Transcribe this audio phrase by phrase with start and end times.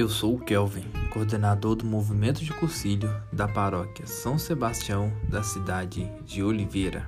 [0.00, 6.10] Eu sou o Kelvin, coordenador do movimento de cursilho da paróquia São Sebastião da cidade
[6.24, 7.06] de Oliveira.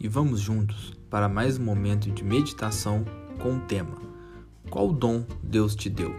[0.00, 3.04] E vamos juntos para mais um momento de meditação
[3.38, 3.96] com o tema:
[4.68, 6.16] Qual dom Deus te deu?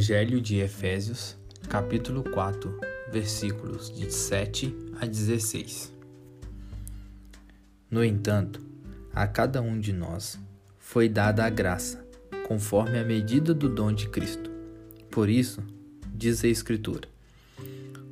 [0.00, 1.36] Evangelho de Efésios,
[1.68, 2.74] capítulo 4,
[3.12, 5.92] versículos de 7 a 16.
[7.90, 8.62] No entanto,
[9.12, 10.40] a cada um de nós
[10.78, 12.02] foi dada a graça,
[12.48, 14.50] conforme a medida do dom de Cristo.
[15.10, 15.62] Por isso,
[16.14, 17.06] diz a Escritura: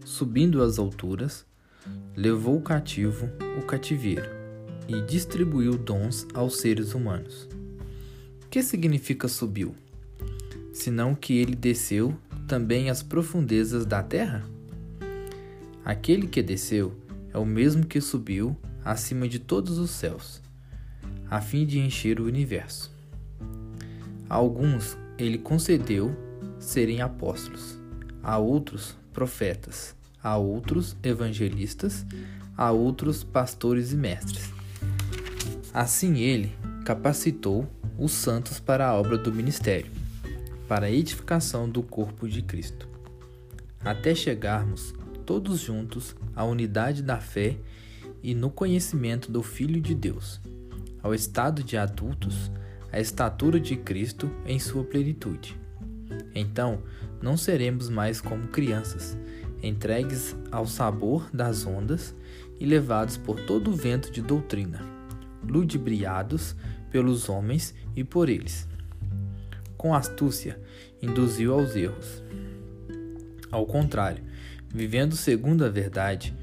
[0.04, 1.46] Subindo às alturas,
[2.14, 4.28] levou cativo o cativeiro
[4.86, 7.48] e distribuiu dons aos seres humanos.
[8.44, 9.74] O que significa subiu?
[10.78, 14.44] Senão que ele desceu também às profundezas da terra?
[15.84, 16.94] Aquele que desceu
[17.32, 20.40] é o mesmo que subiu acima de todos os céus,
[21.28, 22.92] a fim de encher o universo.
[24.30, 26.16] A alguns ele concedeu
[26.60, 27.78] serem apóstolos,
[28.22, 32.06] a outros profetas, a outros evangelistas,
[32.56, 34.52] a outros pastores e mestres.
[35.74, 36.52] Assim ele
[36.84, 37.68] capacitou
[37.98, 39.97] os santos para a obra do ministério
[40.68, 42.86] para a edificação do corpo de Cristo,
[43.80, 47.56] até chegarmos todos juntos à unidade da fé
[48.22, 50.40] e no conhecimento do Filho de Deus,
[51.02, 52.52] ao estado de adultos,
[52.92, 55.58] à estatura de Cristo em sua plenitude.
[56.34, 56.82] Então,
[57.22, 59.16] não seremos mais como crianças,
[59.62, 62.14] entregues ao sabor das ondas
[62.60, 64.80] e levados por todo o vento de doutrina,
[65.42, 66.54] ludibriados
[66.90, 68.68] pelos homens e por eles
[69.78, 70.60] com astúcia,
[71.00, 72.22] induziu aos erros.
[73.50, 74.24] Ao contrário,
[74.68, 76.36] vivendo segundo a verdade,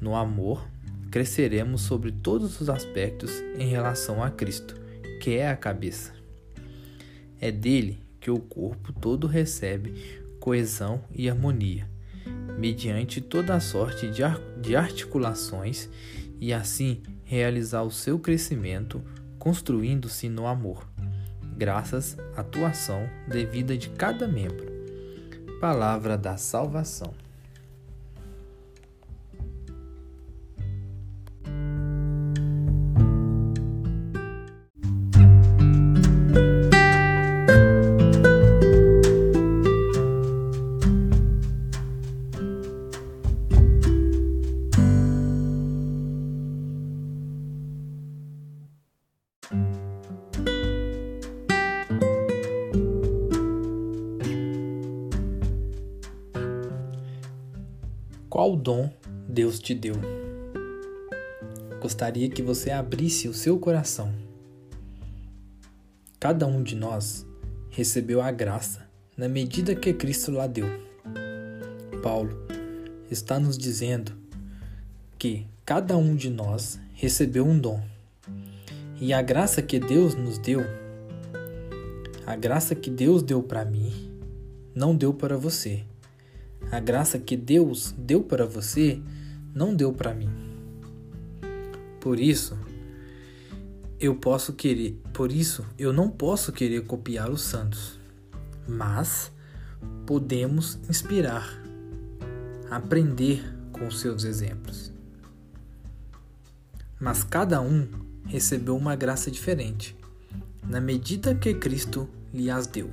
[0.00, 0.68] no amor,
[1.10, 4.78] cresceremos sobre todos os aspectos em relação a Cristo,
[5.20, 6.12] que é a cabeça.
[7.40, 11.88] É dele que o corpo todo recebe coesão e harmonia,
[12.58, 15.88] mediante toda a sorte de, ar de articulações,
[16.38, 19.02] e assim realizar o seu crescimento,
[19.38, 20.91] construindo-se no amor
[21.62, 24.66] graças à atuação devida de cada membro.
[25.60, 27.14] Palavra da salvação.
[58.32, 58.90] Qual dom
[59.28, 59.94] Deus te deu?
[61.82, 64.10] Gostaria que você abrisse o seu coração.
[66.18, 67.26] Cada um de nós
[67.68, 68.88] recebeu a graça
[69.18, 70.64] na medida que Cristo lá deu.
[72.02, 72.34] Paulo
[73.10, 74.14] está nos dizendo
[75.18, 77.82] que cada um de nós recebeu um dom.
[78.98, 80.62] E a graça que Deus nos deu,
[82.24, 83.92] a graça que Deus deu para mim,
[84.74, 85.84] não deu para você
[86.70, 89.00] a graça que Deus deu para você
[89.54, 90.30] não deu para mim.
[92.00, 92.58] Por isso,
[94.00, 98.00] eu posso querer, por isso eu não posso querer copiar os santos,
[98.66, 99.30] mas
[100.04, 101.62] podemos inspirar,
[102.68, 104.92] aprender com seus exemplos.
[106.98, 107.88] Mas cada um
[108.26, 109.96] recebeu uma graça diferente,
[110.66, 112.90] na medida que Cristo lhe as deu.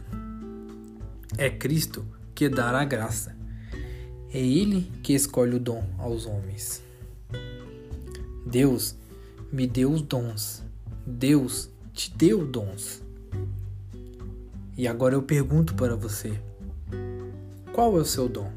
[1.38, 2.06] É Cristo
[2.36, 3.38] que dá a graça.
[4.31, 6.84] É Ele que escolhe o dom aos homens.
[8.45, 8.95] Deus
[9.51, 10.63] me deu os dons.
[11.06, 13.01] Deus te deu dons.
[14.77, 16.39] E agora eu pergunto para você:
[17.74, 18.51] qual é o seu dom?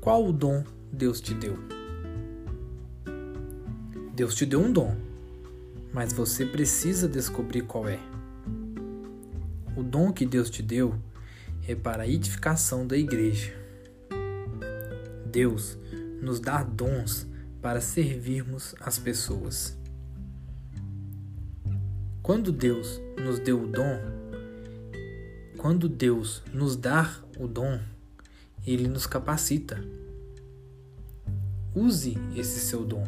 [0.00, 1.58] Qual o dom Deus te deu?
[4.14, 4.96] Deus te deu um dom,
[5.92, 7.98] mas você precisa descobrir qual é.
[9.76, 10.94] O dom que Deus te deu
[11.68, 13.63] é para a edificação da igreja.
[15.34, 15.76] Deus
[16.22, 17.26] nos dá dons
[17.60, 19.76] para servirmos as pessoas.
[22.22, 23.98] Quando Deus nos deu o dom,
[25.58, 27.80] quando Deus nos dá o dom,
[28.64, 29.84] Ele nos capacita.
[31.74, 33.04] Use esse seu dom.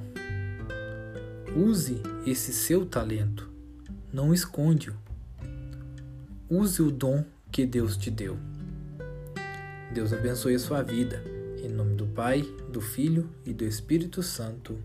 [1.57, 3.49] Use esse seu talento.
[4.13, 4.97] Não esconde-o.
[6.51, 8.37] use o dom que Deus te deu.
[9.95, 11.36] Deus abençoe a sua vida.
[12.17, 12.41] Pai,
[12.73, 14.79] do Filho e do Espírito Santo.